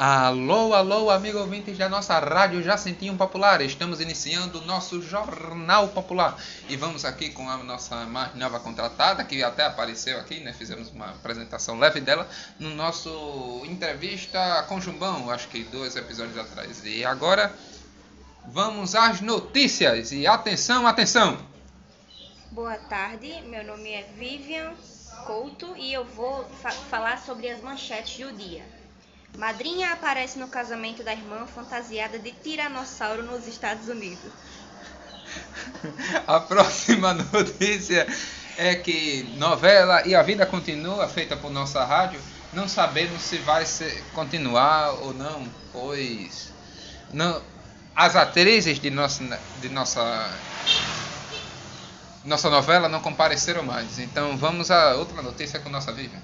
Alô, 0.00 0.74
alô, 0.74 1.10
amigo 1.10 1.40
ouvintes 1.40 1.76
da 1.76 1.88
nossa 1.88 2.16
rádio 2.20 2.62
Jacentinho 2.62 3.16
Popular. 3.16 3.60
Estamos 3.62 4.00
iniciando 4.00 4.60
o 4.60 4.64
nosso 4.64 5.02
Jornal 5.02 5.88
Popular. 5.88 6.36
E 6.68 6.76
vamos 6.76 7.04
aqui 7.04 7.30
com 7.30 7.50
a 7.50 7.56
nossa 7.64 8.06
mais 8.06 8.32
nova 8.36 8.60
contratada, 8.60 9.24
que 9.24 9.42
até 9.42 9.64
apareceu 9.64 10.16
aqui, 10.20 10.38
né? 10.38 10.52
Fizemos 10.52 10.88
uma 10.90 11.06
apresentação 11.06 11.80
leve 11.80 12.00
dela 12.00 12.28
no 12.60 12.70
nosso 12.76 13.64
entrevista 13.64 14.64
com 14.68 14.80
Jumbão, 14.80 15.28
acho 15.30 15.48
que 15.48 15.64
dois 15.64 15.96
episódios 15.96 16.38
atrás. 16.38 16.80
E 16.84 17.04
agora 17.04 17.52
vamos 18.46 18.94
às 18.94 19.20
notícias. 19.20 20.12
E 20.12 20.28
atenção, 20.28 20.86
atenção! 20.86 21.44
Boa 22.52 22.76
tarde, 22.76 23.42
meu 23.48 23.64
nome 23.64 23.90
é 23.90 24.04
Vivian 24.16 24.74
Couto 25.26 25.74
e 25.76 25.92
eu 25.92 26.04
vou 26.04 26.44
fa 26.62 26.70
falar 26.70 27.18
sobre 27.18 27.50
as 27.50 27.60
manchetes 27.60 28.24
do 28.24 28.32
dia. 28.32 28.77
Madrinha 29.36 29.92
aparece 29.92 30.38
no 30.38 30.48
casamento 30.48 31.02
da 31.04 31.12
irmã 31.12 31.46
fantasiada 31.46 32.18
de 32.18 32.32
tiranossauro 32.32 33.22
nos 33.22 33.46
Estados 33.46 33.88
Unidos. 33.88 34.32
A 36.26 36.40
próxima 36.40 37.14
notícia 37.14 38.06
é 38.56 38.74
que 38.74 39.22
novela 39.36 40.06
E 40.06 40.14
a 40.14 40.22
Vida 40.22 40.46
Continua, 40.46 41.08
feita 41.08 41.36
por 41.36 41.50
nossa 41.50 41.84
rádio, 41.84 42.20
não 42.52 42.66
sabemos 42.66 43.22
se 43.22 43.38
vai 43.38 43.64
ser, 43.66 44.02
continuar 44.14 44.90
ou 45.02 45.12
não, 45.14 45.46
pois 45.72 46.50
não, 47.12 47.40
as 47.94 48.16
atrizes 48.16 48.78
de 48.78 48.90
nossa, 48.90 49.40
de 49.60 49.68
nossa, 49.68 50.30
nossa 52.24 52.50
novela 52.50 52.88
não 52.88 53.00
compareceram 53.00 53.62
mais. 53.62 53.98
Então 53.98 54.36
vamos 54.36 54.70
a 54.70 54.94
outra 54.94 55.20
notícia 55.22 55.60
com 55.60 55.68
nossa 55.68 55.92
Vivian. 55.92 56.20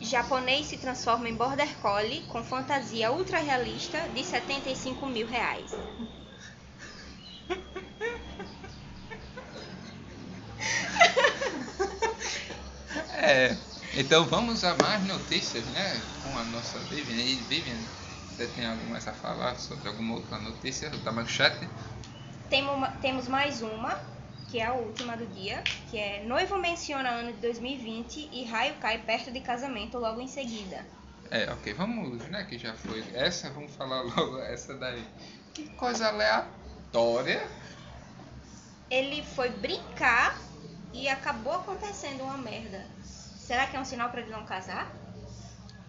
Japonês 0.00 0.66
se 0.66 0.78
transforma 0.78 1.28
em 1.28 1.34
border 1.34 1.68
collie 1.82 2.22
com 2.22 2.42
fantasia 2.42 3.12
ultra 3.12 3.38
realista 3.38 3.98
de 4.14 4.24
75 4.24 5.06
mil 5.06 5.26
reais. 5.26 5.70
É, 13.22 13.54
então 13.96 14.24
vamos 14.24 14.64
a 14.64 14.74
mais 14.82 15.04
notícias, 15.06 15.64
né? 15.66 16.00
Com 16.22 16.38
a 16.38 16.44
nossa 16.44 16.78
Vivian. 16.78 17.22
E 17.22 17.36
Vivian, 17.36 17.76
você 18.30 18.46
tem 18.46 18.66
algo 18.66 18.82
mais 18.88 19.06
a 19.06 19.12
falar 19.12 19.56
sobre 19.56 19.88
alguma 19.88 20.14
outra 20.14 20.38
notícia 20.38 20.88
da 20.88 21.12
manchete? 21.12 21.68
Temos 23.02 23.28
mais 23.28 23.60
uma 23.60 24.00
que 24.50 24.58
é 24.58 24.66
a 24.66 24.72
última 24.72 25.16
do 25.16 25.26
dia, 25.26 25.62
que 25.90 25.96
é 25.96 26.24
noivo 26.24 26.58
menciona 26.58 27.08
ano 27.08 27.32
de 27.32 27.38
2020 27.38 28.30
e 28.32 28.44
raio 28.44 28.74
cai 28.80 28.98
perto 28.98 29.30
de 29.30 29.40
casamento 29.40 29.96
logo 29.96 30.20
em 30.20 30.26
seguida. 30.26 30.84
É, 31.30 31.50
ok, 31.52 31.72
vamos, 31.74 32.26
né, 32.28 32.44
que 32.44 32.58
já 32.58 32.74
foi 32.74 33.04
essa, 33.14 33.48
vamos 33.50 33.74
falar 33.76 34.02
logo 34.02 34.38
essa 34.40 34.74
daí. 34.74 35.04
Que 35.54 35.68
coisa 35.70 36.08
aleatória. 36.08 37.46
Ele 38.90 39.22
foi 39.22 39.50
brincar 39.50 40.36
e 40.92 41.08
acabou 41.08 41.54
acontecendo 41.54 42.24
uma 42.24 42.36
merda. 42.36 42.84
Será 43.04 43.68
que 43.68 43.76
é 43.76 43.80
um 43.80 43.84
sinal 43.84 44.10
para 44.10 44.22
ele 44.22 44.30
não 44.30 44.44
casar? 44.44 44.92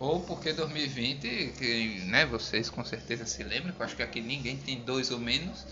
Ou 0.00 0.20
porque 0.20 0.52
2020, 0.52 1.54
que, 1.56 2.04
né, 2.06 2.26
vocês 2.26 2.68
com 2.68 2.84
certeza 2.84 3.24
se 3.24 3.44
lembram, 3.44 3.72
que 3.72 3.80
eu 3.80 3.86
acho 3.86 3.96
que 3.96 4.02
aqui 4.02 4.20
ninguém 4.20 4.56
tem 4.56 4.80
dois 4.80 5.12
ou 5.12 5.18
menos. 5.20 5.64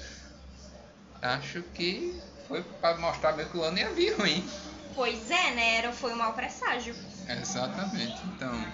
Acho 1.20 1.62
que 1.74 2.20
foi 2.48 2.62
para 2.80 2.96
mostrar 2.98 3.32
mesmo 3.32 3.52
que 3.52 3.58
o 3.58 3.62
ano 3.62 3.78
ia 3.78 3.90
vir 3.90 4.16
ruim. 4.18 4.48
Pois 4.94 5.30
é, 5.30 5.50
né? 5.52 5.76
Era, 5.76 5.92
foi 5.92 6.12
um 6.12 6.16
mau 6.16 6.32
presságio. 6.32 6.94
Exatamente. 7.28 8.16
Então, 8.26 8.66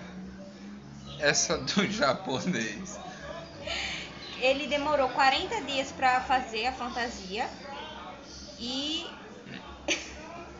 essa 1.19 1.59
do 1.59 1.87
japonês. 1.91 2.99
Ele 4.41 4.67
demorou 4.67 5.09
40 5.09 5.63
dias 5.63 5.93
para 5.93 6.21
fazer 6.21 6.67
a 6.67 6.73
fantasia 6.73 7.49
e 8.59 9.07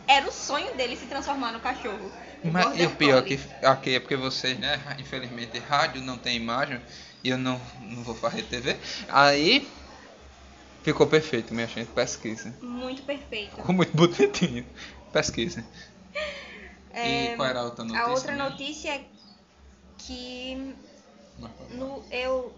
era 0.07 0.27
o 0.27 0.31
sonho 0.31 0.73
dele 0.75 0.95
se 0.95 1.05
transformar 1.05 1.51
no 1.51 1.59
cachorro. 1.59 2.11
Mas 2.43 2.77
e 2.77 2.85
o 2.85 2.89
pior 2.91 3.23
que 3.23 3.39
aqui 3.61 3.95
é 3.95 3.99
porque 3.99 4.17
vocês, 4.17 4.59
né, 4.59 4.79
infelizmente 4.99 5.59
rádio 5.59 6.01
não 6.01 6.17
tem 6.17 6.35
imagem 6.35 6.81
e 7.23 7.29
eu 7.29 7.37
não, 7.37 7.59
não 7.81 8.03
vou 8.03 8.15
fazer 8.15 8.43
TV. 8.43 8.75
Aí 9.07 9.65
Ficou 10.83 11.07
perfeito, 11.07 11.53
minha 11.53 11.67
gente. 11.67 11.87
Pesquisa. 11.87 12.53
Muito 12.61 13.03
perfeito. 13.03 13.55
Ficou 13.55 13.73
muito 13.73 13.95
bonitinho. 13.95 14.65
Pesquisa. 15.11 15.63
É, 16.95 17.33
e 17.33 17.35
qual 17.35 17.49
era 17.49 17.61
a 17.61 17.63
outra 17.63 17.83
notícia? 17.83 18.05
A 18.05 18.11
outra 18.11 18.35
notícia 18.35 18.89
é 18.91 19.05
que 19.97 20.75
no, 21.71 22.05
eu 22.11 22.53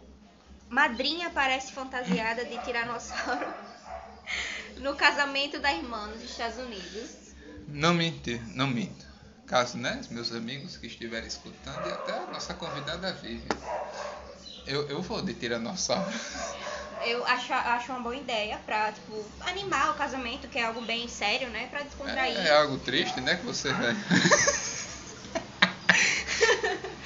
madrinha 0.69 1.29
parece 1.29 1.71
fantasiada 1.71 2.43
de 2.43 2.57
tiranossauro 2.65 3.47
no 4.75 4.93
casamento 4.95 5.57
da 5.59 5.71
irmã 5.71 6.07
nos 6.07 6.21
Estados 6.21 6.57
Unidos. 6.57 7.33
Não 7.65 7.93
minto, 7.93 8.29
não 8.53 8.67
minto. 8.67 9.05
Caso, 9.45 9.77
né, 9.77 10.01
meus 10.09 10.33
amigos 10.33 10.75
que 10.75 10.87
estiverem 10.87 11.29
escutando 11.29 11.87
e 11.87 11.91
até 11.93 12.11
a 12.11 12.25
nossa 12.25 12.53
convidada 12.55 13.13
vive. 13.13 13.47
Eu, 14.67 14.85
eu 14.89 15.01
vou 15.01 15.21
de 15.21 15.33
tiranossauro. 15.33 16.11
eu 17.03 17.25
acho, 17.25 17.53
acho 17.53 17.91
uma 17.91 18.01
boa 18.01 18.15
ideia 18.15 18.57
pra, 18.65 18.91
tipo, 18.91 19.25
animar 19.41 19.91
o 19.91 19.95
casamento, 19.95 20.47
que 20.47 20.57
é 20.57 20.65
algo 20.65 20.81
bem 20.81 21.07
sério, 21.07 21.49
né? 21.49 21.67
Pra 21.67 21.81
descontrair. 21.83 22.37
É, 22.37 22.47
é 22.47 22.51
algo 22.51 22.77
triste, 22.79 23.19
né? 23.21 23.35
Que 23.35 23.45
você 23.45 23.71
vai. 23.73 23.95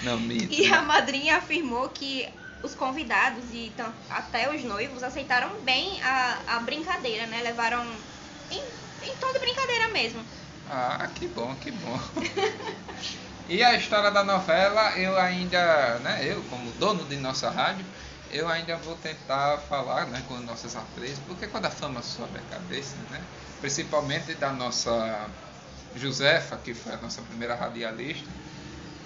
Não, 0.03 0.19
mito. 0.19 0.53
E 0.53 0.71
a 0.71 0.81
madrinha 0.81 1.37
afirmou 1.37 1.89
que 1.89 2.27
os 2.63 2.75
convidados 2.75 3.45
e 3.51 3.73
até 4.09 4.53
os 4.53 4.63
noivos 4.63 5.03
aceitaram 5.03 5.61
bem 5.63 6.01
a, 6.01 6.39
a 6.55 6.59
brincadeira, 6.59 7.25
né? 7.27 7.41
Levaram 7.41 7.85
em, 8.49 8.59
em 9.01 9.15
tom 9.15 9.33
de 9.33 9.39
brincadeira 9.39 9.93
mesmo. 9.93 10.25
Ah, 10.69 11.07
que 11.15 11.27
bom, 11.27 11.55
que 11.55 11.71
bom. 11.71 11.99
e 13.47 13.63
a 13.63 13.75
história 13.75 14.11
da 14.11 14.23
novela, 14.23 14.97
eu 14.97 15.17
ainda, 15.17 15.99
né, 15.99 16.19
eu 16.23 16.43
como 16.43 16.71
dono 16.73 17.05
de 17.05 17.15
nossa 17.17 17.49
rádio, 17.49 17.85
eu 18.31 18.47
ainda 18.47 18.75
vou 18.77 18.95
tentar 18.95 19.57
falar 19.57 20.07
né, 20.07 20.23
com 20.27 20.37
nossas 20.39 20.75
atrizes, 20.75 21.19
porque 21.27 21.47
quando 21.47 21.65
a 21.65 21.69
fama 21.69 22.01
sobe 22.01 22.37
a 22.37 22.55
cabeça, 22.55 22.95
né, 23.09 23.21
principalmente 23.59 24.33
da 24.35 24.51
nossa 24.51 25.29
Josefa, 25.95 26.57
que 26.57 26.73
foi 26.73 26.93
a 26.93 26.97
nossa 26.97 27.21
primeira 27.21 27.55
radialista, 27.55 28.29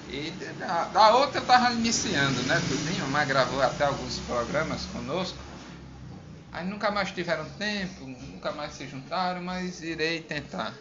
e 0.09 0.31
da, 0.59 0.85
da 0.85 1.16
outra 1.16 1.39
eu 1.39 1.41
estava 1.41 1.72
iniciando, 1.73 2.41
né, 2.44 2.61
tudinho, 2.67 3.07
mas 3.07 3.28
gravou 3.28 3.61
até 3.61 3.85
alguns 3.85 4.19
programas 4.19 4.85
conosco. 4.88 5.38
Aí 6.51 6.66
nunca 6.66 6.91
mais 6.91 7.11
tiveram 7.11 7.45
tempo, 7.57 8.05
nunca 8.05 8.51
mais 8.51 8.73
se 8.73 8.88
juntaram, 8.88 9.41
mas 9.41 9.81
irei 9.81 10.22
tentar. 10.22 10.73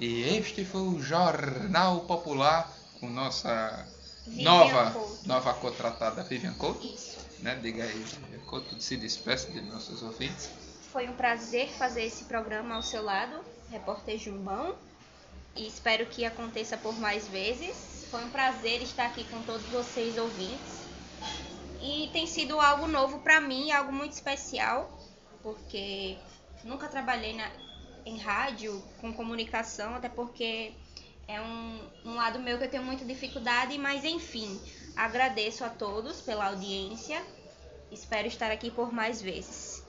E 0.00 0.22
este 0.22 0.64
foi 0.64 0.80
o 0.80 1.00
Jornal 1.00 2.00
Popular 2.00 2.68
com 2.98 3.08
nossa 3.08 3.86
Vivian 4.26 4.44
nova, 4.44 4.90
Couto. 4.90 5.28
nova 5.28 5.54
contratada 5.54 6.22
Vivian 6.22 6.54
Couto. 6.54 6.86
Isso 6.86 7.22
né? 7.42 7.56
Diga 7.56 7.84
aí, 7.84 8.04
quanto 8.46 8.80
se 8.80 8.96
despeça 8.96 9.50
de 9.50 9.60
nossos 9.60 10.02
ouvintes. 10.02 10.48
Foi 10.92 11.08
um 11.08 11.14
prazer 11.14 11.68
fazer 11.70 12.04
esse 12.04 12.24
programa 12.24 12.76
ao 12.76 12.82
seu 12.82 13.02
lado, 13.02 13.40
repórter 13.70 14.18
Jumbão, 14.18 14.74
e 15.56 15.66
espero 15.66 16.06
que 16.06 16.24
aconteça 16.24 16.76
por 16.76 16.98
mais 16.98 17.26
vezes. 17.28 18.06
Foi 18.10 18.24
um 18.24 18.30
prazer 18.30 18.80
estar 18.82 19.06
aqui 19.06 19.24
com 19.24 19.42
todos 19.42 19.66
vocês 19.66 20.16
ouvintes. 20.16 20.82
E 21.80 22.08
tem 22.12 22.26
sido 22.26 22.60
algo 22.60 22.86
novo 22.86 23.18
para 23.20 23.40
mim, 23.40 23.72
algo 23.72 23.92
muito 23.92 24.12
especial, 24.12 25.00
porque 25.42 26.16
nunca 26.62 26.86
trabalhei 26.86 27.34
na, 27.34 27.50
em 28.06 28.18
rádio 28.18 28.80
com 29.00 29.12
comunicação, 29.12 29.96
até 29.96 30.08
porque 30.08 30.72
é 31.28 31.40
um, 31.40 31.80
um 32.04 32.14
lado 32.14 32.38
meu 32.38 32.58
que 32.58 32.64
eu 32.64 32.70
tenho 32.70 32.82
muita 32.82 33.04
dificuldade, 33.04 33.76
mas 33.78 34.04
enfim, 34.04 34.60
Agradeço 34.96 35.64
a 35.64 35.68
todos 35.68 36.20
pela 36.20 36.46
audiência. 36.46 37.22
Espero 37.90 38.28
estar 38.28 38.50
aqui 38.50 38.70
por 38.70 38.92
mais 38.92 39.20
vezes. 39.20 39.84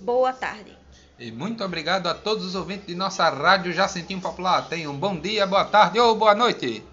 Boa 0.00 0.32
tarde. 0.32 0.76
E 1.18 1.32
muito 1.32 1.64
obrigado 1.64 2.06
a 2.06 2.14
todos 2.14 2.44
os 2.44 2.54
ouvintes 2.54 2.86
de 2.86 2.94
nossa 2.94 3.28
rádio 3.28 3.72
Jacentinho 3.72 4.20
Popular. 4.20 4.68
Tenham 4.68 4.92
um 4.92 4.98
bom 4.98 5.18
dia, 5.18 5.46
boa 5.46 5.64
tarde 5.64 5.98
ou 5.98 6.14
boa 6.14 6.34
noite. 6.34 6.84